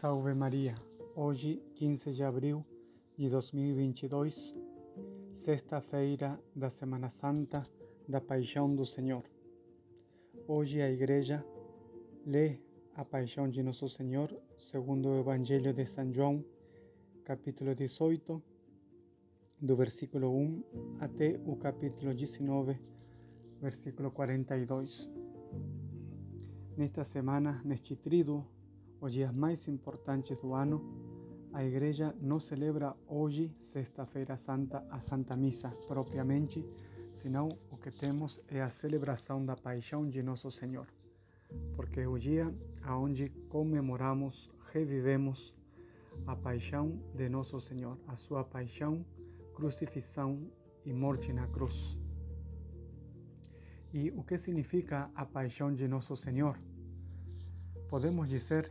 Salve 0.00 0.32
Maria, 0.32 0.74
hoje 1.14 1.62
15 1.74 2.12
de 2.12 2.24
abril 2.24 2.64
de 3.18 3.28
2022, 3.28 4.54
sexta-feira 5.44 6.40
da 6.56 6.70
Semana 6.70 7.10
Santa 7.10 7.66
da 8.08 8.18
Paixão 8.18 8.74
do 8.74 8.86
Senhor. 8.86 9.22
Hoje 10.48 10.80
a 10.80 10.90
Igreja 10.90 11.44
lê 12.24 12.58
a 12.94 13.04
Paixão 13.04 13.46
de 13.46 13.62
Nosso 13.62 13.90
Senhor 13.90 14.34
segundo 14.70 15.10
o 15.10 15.20
Evangelho 15.20 15.74
de 15.74 15.84
São 15.84 16.10
João, 16.10 16.42
capítulo 17.22 17.74
18, 17.74 18.42
do 19.60 19.76
versículo 19.76 20.34
1 20.34 20.64
até 20.98 21.38
o 21.44 21.56
capítulo 21.56 22.14
19, 22.14 22.74
versículo 23.60 24.10
42. 24.10 25.10
Nesta 26.74 27.04
semana, 27.04 27.60
neste 27.66 27.94
trido, 27.94 28.46
os 29.00 29.12
dias 29.12 29.32
mais 29.32 29.66
importantes 29.66 30.40
do 30.40 30.52
ano, 30.52 30.82
a 31.52 31.64
Igreja 31.64 32.14
não 32.20 32.38
celebra 32.38 32.94
hoje, 33.08 33.50
Sexta-feira 33.58 34.36
Santa, 34.36 34.86
a 34.90 35.00
Santa 35.00 35.36
Missa 35.36 35.70
propriamente, 35.88 36.64
senão 37.22 37.48
o 37.70 37.76
que 37.76 37.90
temos 37.90 38.40
é 38.48 38.60
a 38.60 38.70
celebração 38.70 39.44
da 39.44 39.56
Paixão 39.56 40.08
de 40.08 40.22
Nosso 40.22 40.50
Senhor, 40.50 40.86
porque 41.74 42.00
é 42.00 42.08
o 42.08 42.18
dia 42.18 42.54
onde 42.86 43.30
comemoramos, 43.48 44.50
revivemos 44.72 45.52
a 46.26 46.36
paixão 46.36 47.00
de 47.14 47.28
Nosso 47.28 47.60
Senhor, 47.60 47.98
a 48.06 48.16
sua 48.16 48.44
paixão, 48.44 49.04
crucifixão 49.54 50.46
e 50.84 50.92
morte 50.92 51.32
na 51.32 51.46
cruz. 51.46 51.98
E 53.92 54.10
o 54.10 54.22
que 54.22 54.38
significa 54.38 55.10
a 55.14 55.24
paixão 55.24 55.74
de 55.74 55.88
Nosso 55.88 56.16
Senhor? 56.16 56.56
Podemos 57.88 58.28
dizer 58.28 58.70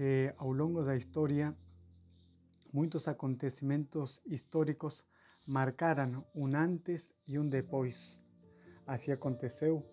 que 0.00 0.32
ao 0.38 0.50
longo 0.50 0.82
da 0.82 0.96
história 0.96 1.54
muitos 2.72 3.06
acontecimentos 3.06 4.18
históricos 4.24 5.04
marcaram 5.46 6.24
um 6.34 6.46
antes 6.56 7.12
e 7.28 7.38
um 7.38 7.46
depois. 7.46 8.18
Assim 8.86 9.12
aconteceu 9.12 9.84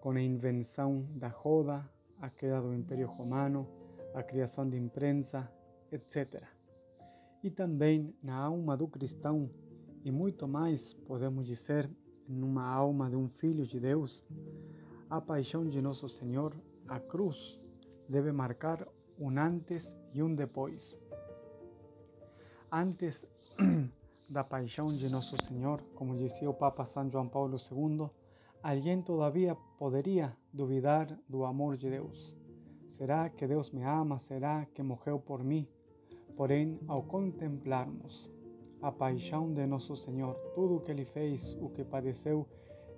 com 0.00 0.12
a 0.12 0.22
invenção 0.22 1.06
da 1.16 1.28
roda, 1.28 1.86
a 2.18 2.30
queda 2.30 2.62
do 2.62 2.72
Império 2.72 3.06
Romano, 3.06 3.68
a 4.14 4.22
criação 4.22 4.66
de 4.66 4.78
imprensa, 4.78 5.52
etc. 5.92 6.42
E 7.42 7.50
também 7.50 8.16
na 8.22 8.36
alma 8.36 8.74
do 8.74 8.88
cristão, 8.88 9.50
e 10.02 10.10
muito 10.10 10.48
mais, 10.48 10.94
podemos 11.06 11.46
dizer, 11.46 11.90
numa 12.26 12.66
alma 12.66 13.10
de 13.10 13.16
um 13.16 13.28
filho 13.28 13.66
de 13.66 13.78
Deus, 13.78 14.24
a 15.10 15.20
paixão 15.20 15.68
de 15.68 15.82
nosso 15.82 16.08
Senhor, 16.08 16.56
a 16.88 16.98
cruz, 16.98 17.60
deve 18.08 18.32
marcar 18.32 18.88
um 19.22 19.38
antes 19.38 19.96
e 20.12 20.20
um 20.20 20.34
depois. 20.34 20.98
Antes 22.70 23.24
da 24.28 24.42
paixão 24.42 24.88
de 24.88 25.08
Nosso 25.08 25.36
Senhor, 25.46 25.80
como 25.94 26.16
dizia 26.16 26.50
o 26.50 26.54
Papa 26.54 26.84
São 26.84 27.08
João 27.08 27.28
Paulo 27.28 27.56
II, 27.56 28.10
alguém 28.60 29.00
todavia 29.00 29.56
poderia 29.78 30.36
duvidar 30.52 31.16
do 31.28 31.44
amor 31.44 31.76
de 31.76 31.88
Deus. 31.88 32.36
Será 32.98 33.28
que 33.30 33.46
Deus 33.46 33.70
me 33.70 33.84
ama? 33.84 34.18
Será 34.18 34.66
que 34.74 34.82
morreu 34.82 35.20
por 35.20 35.44
mim? 35.44 35.68
Porém, 36.36 36.80
ao 36.88 37.04
contemplarmos 37.04 38.28
a 38.80 38.90
paixão 38.90 39.52
de 39.54 39.64
Nosso 39.66 39.94
Senhor, 39.94 40.34
tudo 40.52 40.76
o 40.76 40.80
que 40.80 40.90
Ele 40.90 41.04
fez, 41.04 41.56
o 41.60 41.68
que 41.68 41.84
padeceu 41.84 42.44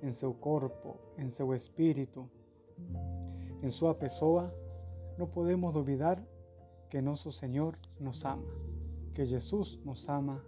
em 0.02 0.12
seu 0.14 0.32
corpo, 0.32 0.96
em 1.18 1.30
seu 1.30 1.54
espírito, 1.54 2.26
em 3.62 3.70
sua 3.70 3.94
pessoa, 3.94 4.63
não 5.18 5.26
podemos 5.26 5.72
duvidar 5.72 6.22
que 6.90 7.00
nosso 7.00 7.32
Senhor 7.32 7.78
nos 7.98 8.24
ama, 8.24 8.44
que 9.14 9.24
Jesus 9.24 9.78
nos 9.84 10.08
ama, 10.08 10.44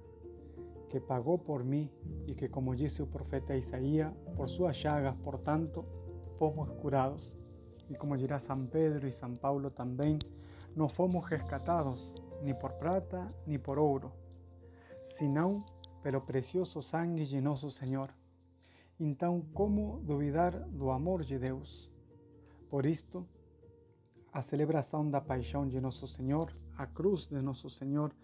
que 0.89 1.01
pagou 1.01 1.39
por 1.39 1.65
mim 1.65 1.91
e 2.27 2.35
que, 2.35 2.49
como 2.49 2.75
disse 2.75 3.03
o 3.03 3.07
profeta 3.07 3.57
Isaías, 3.57 4.13
por 4.37 4.49
suas 4.49 4.77
chagas, 4.77 5.15
portanto, 5.23 5.85
fomos 6.39 6.71
curados. 6.81 7.37
E 7.89 7.95
como 7.95 8.17
dirá 8.17 8.39
São 8.39 8.67
Pedro 8.67 9.07
e 9.07 9.13
São 9.13 9.35
Paulo 9.35 9.71
também, 9.71 10.19
não 10.75 10.89
fomos 10.89 11.25
rescatados 11.25 12.13
nem 12.43 12.55
por 12.55 12.73
prata 12.73 13.29
nem 13.47 13.59
por 13.59 13.79
ouro, 13.79 14.13
senão 15.17 15.65
pelo 16.03 16.21
precioso 16.21 16.83
sangue 16.83 17.25
de 17.25 17.41
nosso 17.41 17.71
Senhor. 17.71 18.13
Então, 18.99 19.43
como 19.53 20.01
duvidar 20.01 20.53
do 20.69 20.91
amor 20.91 21.25
de 21.25 21.39
Deus? 21.39 21.91
Por 22.69 22.87
isto, 22.87 23.27
a 24.37 24.43
celebração 24.43 25.11
da 25.11 25.19
paixão 25.19 25.67
de 25.67 25.81
Nosso 25.81 26.07
Senhor, 26.07 26.55
a 26.77 26.87
cruz 26.87 27.27
de 27.27 27.41
Nosso 27.41 27.71
Senhor, 27.71 28.15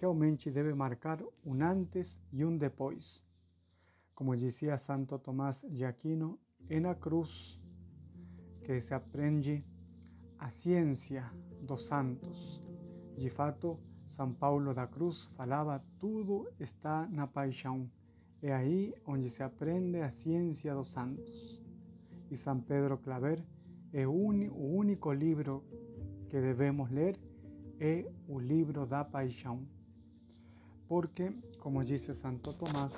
realmente 0.00 0.48
deve 0.48 0.72
marcar 0.72 1.20
um 1.44 1.60
antes 1.60 2.22
e 2.32 2.44
um 2.44 2.56
depois. 2.56 3.24
Como 4.14 4.36
dizia 4.36 4.78
Santo 4.78 5.18
Tomás 5.18 5.66
de 5.68 5.84
Aquino, 5.84 6.38
é 6.70 6.78
na 6.78 6.94
cruz 6.94 7.60
que 8.62 8.80
se 8.80 8.94
aprende 8.94 9.64
a 10.38 10.50
ciência 10.50 11.28
dos 11.60 11.84
santos. 11.88 12.62
De 13.18 13.28
fato, 13.28 13.76
São 14.06 14.32
Paulo 14.32 14.72
da 14.72 14.86
Cruz 14.86 15.24
falava: 15.36 15.84
tudo 15.98 16.48
está 16.60 17.08
na 17.08 17.26
paixão. 17.26 17.90
É 18.40 18.54
aí 18.54 18.94
onde 19.04 19.28
se 19.30 19.42
aprende 19.42 20.00
a 20.00 20.12
ciência 20.12 20.72
dos 20.76 20.92
santos. 20.92 21.60
E 22.30 22.36
São 22.36 22.60
Pedro 22.60 22.98
Claver 22.98 23.42
é 23.92 24.06
o 24.06 24.12
único 24.12 25.12
livro 25.12 25.64
que 26.28 26.40
devemos 26.40 26.90
ler 26.90 27.18
é 27.78 28.04
o 28.28 28.38
livro 28.38 28.86
da 28.86 29.04
paixão. 29.04 29.60
Porque, 30.88 31.32
como 31.58 31.84
disse 31.84 32.14
Santo 32.14 32.52
Tomás, 32.52 32.94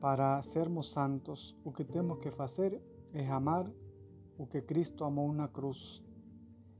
para 0.00 0.42
sermos 0.42 0.92
santos, 0.92 1.56
o 1.64 1.72
que 1.72 1.84
temos 1.84 2.18
que 2.18 2.30
fazer 2.30 2.80
é 3.12 3.26
amar 3.28 3.70
o 4.36 4.46
que 4.46 4.62
Cristo 4.62 5.04
amou 5.04 5.32
na 5.32 5.48
cruz 5.48 6.02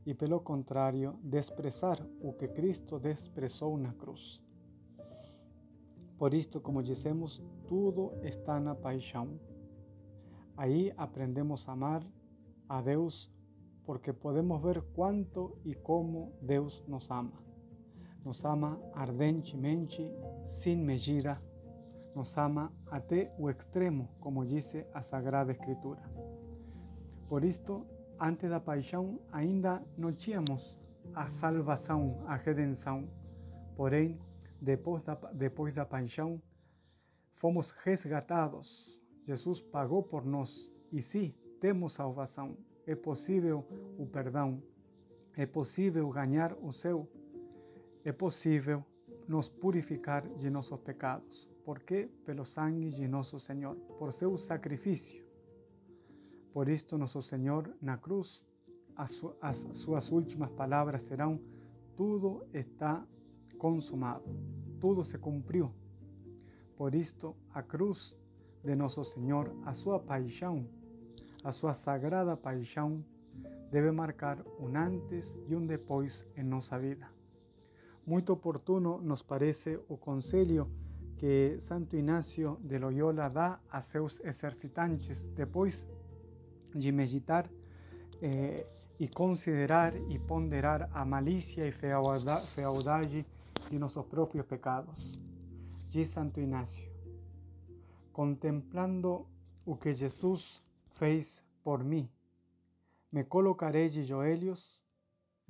e, 0.04 0.14
pelo 0.14 0.40
contrário, 0.40 1.18
desprezar 1.22 2.04
o 2.20 2.32
que 2.32 2.48
Cristo 2.48 2.98
desprezou 2.98 3.78
na 3.78 3.92
cruz. 3.92 4.42
Por 6.18 6.34
isto, 6.34 6.60
como 6.60 6.82
dissemos, 6.82 7.42
tudo 7.66 8.12
está 8.22 8.60
na 8.60 8.74
paixão. 8.74 9.40
Aí 10.56 10.92
aprendemos 10.96 11.68
a 11.68 11.72
amar 11.72 12.02
a 12.68 12.82
Deus 12.82 13.32
porque 13.84 14.12
podemos 14.12 14.62
ver 14.62 14.82
cuánto 14.94 15.58
y 15.64 15.74
cómo 15.74 16.32
Deus 16.40 16.84
nos 16.86 17.10
ama. 17.10 17.42
Nos 18.24 18.44
ama 18.44 18.78
ardentemente, 18.94 20.14
sin 20.52 20.86
medida, 20.86 21.40
nos 22.14 22.36
ama 22.38 22.72
até 22.90 23.34
o 23.38 23.50
extremo, 23.50 24.08
como 24.20 24.44
dice 24.44 24.86
a 24.94 25.02
Sagrada 25.02 25.52
Escritura. 25.52 26.02
Por 27.28 27.44
isto, 27.44 27.86
antes 28.20 28.48
da 28.48 28.60
paixão, 28.60 29.18
ainda 29.32 29.82
não 29.96 30.12
tínhamos 30.12 30.78
a 31.14 31.28
salvação, 31.28 32.22
a 32.26 32.36
redenção. 32.36 33.08
Porém, 33.76 34.20
depois 34.60 35.02
da, 35.02 35.14
depois 35.32 35.74
da 35.74 35.84
paixão, 35.84 36.40
fomos 37.34 37.70
resgatados. 37.82 38.88
Jesus 39.26 39.60
pagou 39.60 40.02
por 40.02 40.24
nós 40.24 40.50
e 40.92 41.02
sim, 41.02 41.34
temos 41.62 41.92
salvação, 41.92 42.56
é 42.84 42.96
possível 42.96 43.64
o 43.96 44.04
perdão, 44.04 44.60
é 45.36 45.46
possível 45.46 46.10
ganhar 46.10 46.52
o 46.60 46.72
céu, 46.72 47.08
é 48.04 48.10
possível 48.10 48.84
nos 49.28 49.48
purificar 49.48 50.26
de 50.26 50.50
nossos 50.50 50.80
pecados. 50.80 51.48
Porque 51.64 52.10
pelo 52.26 52.44
sangue 52.44 52.90
de 52.90 53.06
nosso 53.06 53.38
Senhor, 53.38 53.76
por 53.96 54.12
seu 54.12 54.36
sacrifício. 54.36 55.24
Por 56.52 56.68
isto, 56.68 56.98
nosso 56.98 57.22
Senhor 57.22 57.72
na 57.80 57.96
cruz, 57.96 58.44
as 58.96 59.12
suas 59.74 60.10
últimas 60.10 60.50
palavras 60.50 61.02
serão: 61.04 61.40
tudo 61.96 62.44
está 62.52 63.06
consumado, 63.56 64.24
tudo 64.80 65.04
se 65.04 65.16
cumpriu. 65.16 65.72
Por 66.76 66.92
isto, 66.92 67.36
a 67.54 67.62
cruz 67.62 68.16
de 68.64 68.74
nosso 68.74 69.04
Senhor, 69.04 69.54
a 69.64 69.72
sua 69.74 70.00
paixão, 70.00 70.66
a 71.44 71.52
sua 71.52 71.74
sagrada 71.74 72.36
paixão 72.36 73.04
deve 73.70 73.90
marcar 73.90 74.38
um 74.60 74.76
antes 74.76 75.34
e 75.48 75.56
um 75.56 75.66
depois 75.66 76.24
em 76.36 76.42
nossa 76.44 76.78
vida. 76.78 77.08
Muito 78.06 78.32
oportuno 78.32 79.00
nos 79.00 79.22
parece 79.22 79.78
o 79.88 79.96
conselho 79.96 80.68
que 81.16 81.58
Santo 81.60 81.96
Inácio 81.96 82.58
de 82.62 82.78
Loyola 82.78 83.28
dá 83.28 83.60
a 83.70 83.80
seus 83.80 84.20
exercitantes 84.24 85.22
depois 85.34 85.86
de 86.74 86.90
meditar 86.90 87.48
eh, 88.20 88.66
e 88.98 89.08
considerar 89.08 89.94
e 90.10 90.18
ponderar 90.18 90.90
a 90.92 91.04
malícia 91.04 91.66
e 91.66 91.72
fealdade 91.72 93.26
de 93.70 93.78
nossos 93.78 94.04
próprios 94.06 94.46
pecados. 94.46 95.18
Diz 95.88 96.10
Santo 96.10 96.40
Inácio, 96.40 96.90
contemplando 98.12 99.26
o 99.64 99.76
que 99.76 99.94
Jesus 99.94 100.62
fez 101.02 101.42
por 101.64 101.82
mí. 101.82 102.08
Me 103.10 103.24
colocaré 103.24 103.88
de 103.88 104.04
joelhos 104.04 104.80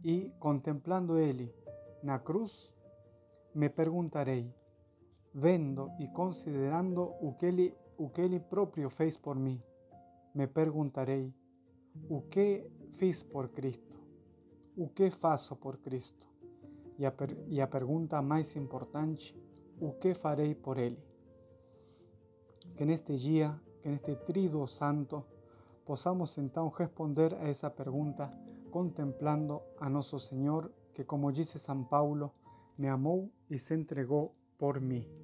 e, 0.02 0.32
contemplando 0.38 1.18
Ele, 1.18 1.54
na 2.02 2.20
cruz, 2.20 2.72
me 3.54 3.68
perguntarei, 3.68 4.50
vendo 5.34 5.90
e 5.98 6.08
considerando 6.08 7.02
o 7.20 7.36
que 7.36 7.44
ele, 7.44 7.76
o 7.98 8.08
que 8.08 8.22
ele 8.22 8.40
próprio 8.40 8.88
fez 8.88 9.18
por 9.18 9.36
mim, 9.36 9.62
me 10.34 10.46
perguntarei, 10.46 11.34
o 12.08 12.22
que 12.22 12.66
fiz 12.96 13.22
por 13.22 13.50
Cristo? 13.50 14.00
O 14.74 14.88
que 14.88 15.10
faço 15.10 15.54
por 15.54 15.76
Cristo? 15.82 16.26
E 16.98 17.04
a, 17.04 17.12
e 17.48 17.60
a 17.60 17.66
pergunta 17.66 18.22
mais 18.22 18.56
importante, 18.56 19.36
o 19.78 19.92
que 20.00 20.14
farei 20.14 20.54
por 20.54 20.78
Ele? 20.78 20.98
Que 22.74 22.86
neste 22.86 23.18
dia, 23.18 23.60
que 23.82 23.90
neste 23.90 24.16
trido 24.16 24.66
santo, 24.66 25.26
possamos 25.84 26.36
então 26.38 26.68
responder 26.68 27.34
a 27.34 27.48
essa 27.48 27.70
pergunta 27.70 28.30
contemplando 28.70 29.60
a 29.78 29.88
nosso 29.88 30.18
Senhor, 30.18 30.70
que 30.94 31.04
como 31.04 31.32
dice 31.32 31.58
San 31.58 31.84
Paulo, 31.84 32.32
me 32.78 32.88
amou 32.88 33.30
e 33.50 33.58
se 33.58 33.74
entregou 33.74 34.34
por 34.58 34.80
mim. 34.80 35.21